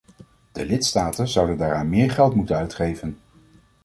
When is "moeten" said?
2.35-2.55